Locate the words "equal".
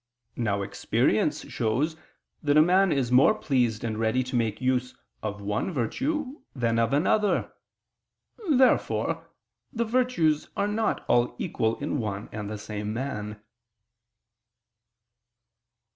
11.37-11.75